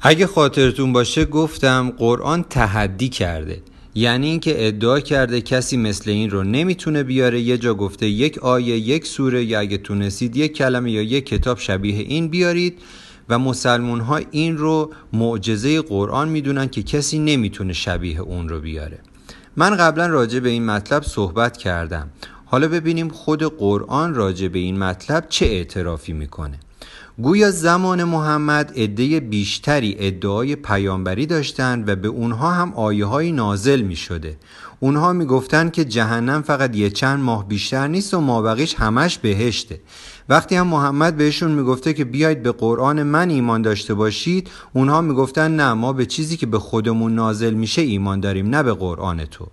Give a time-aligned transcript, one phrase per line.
[0.00, 3.62] اگه خاطرتون باشه گفتم قرآن تحدی کرده.
[3.94, 8.76] یعنی اینکه ادعا کرده کسی مثل این رو نمی‌تونه بیاره یه جا گفته یک آیه
[8.76, 12.78] یک سوره یا اگه تونستید یک کلمه یا یک کتاب شبیه این بیارید.
[13.28, 18.98] و مسلمون ها این رو معجزه قرآن می‌دونن که کسی نمی‌تونه شبیه اون رو بیاره.
[19.56, 22.10] من قبلا راجع به این مطلب صحبت کردم.
[22.44, 26.58] حالا ببینیم خود قرآن راجع به این مطلب چه اعترافی می‌کنه.
[27.22, 33.80] گویا زمان محمد عده بیشتری ادعای پیامبری داشتند و به اونها هم آیه های نازل
[33.80, 34.38] می شده
[34.80, 39.80] اونها می گفتن که جهنم فقط یه چند ماه بیشتر نیست و مابقیش همش بهشته.
[40.28, 45.56] وقتی هم محمد بهشون می‌گفته که بیاید به قرآن من ایمان داشته باشید اونها می‌گفتن
[45.56, 49.46] نه ما به چیزی که به خودمون نازل میشه ایمان داریم نه به قرآن تو.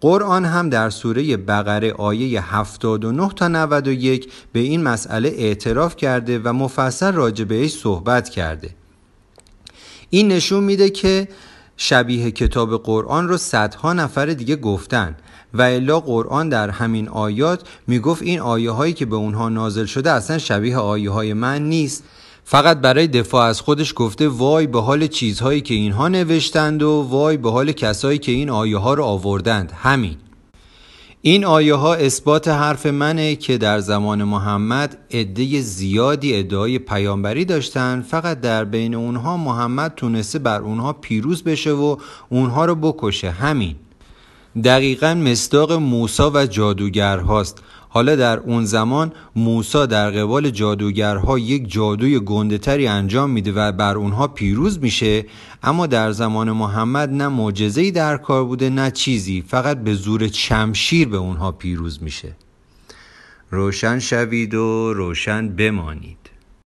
[0.00, 6.52] قرآن هم در سوره بقره آیه 79 تا 91 به این مسئله اعتراف کرده و
[6.52, 8.70] مفصل راجع بهش صحبت کرده.
[10.10, 11.28] این نشون میده که
[11.76, 15.16] شبیه کتاب قرآن رو صدها نفر دیگه گفتن
[15.54, 20.10] و الا قرآن در همین آیات می‌گفت این آیه هایی که به اونها نازل شده
[20.10, 22.04] اصلا شبیه آیه های من نیست.
[22.48, 27.36] فقط برای دفاع از خودش گفته وای به حال چیزهایی که اینها نوشتند و وای
[27.36, 29.72] به حال کسایی که این آیه ها رو آوردند.
[29.76, 30.16] همین.
[31.22, 38.02] این آیه ها اثبات حرف منه که در زمان محمد عده زیادی ادعای پیامبری داشتن
[38.02, 41.96] فقط در بین اونها محمد تونسته بر اونها پیروز بشه و
[42.28, 43.30] اونها رو بکشه.
[43.30, 43.76] همین.
[44.64, 51.72] دقیقا مصداق موسا و جادوگر هاست حالا در اون زمان موسا در قبال جادوگرها یک
[51.72, 55.24] جادوی گندهتری انجام میده و بر اونها پیروز میشه
[55.62, 61.08] اما در زمان محمد نه معجزه‌ای در کار بوده نه چیزی فقط به زور چمشیر
[61.08, 62.36] به اونها پیروز میشه.
[63.50, 66.25] روشن شوید و روشن بمانید.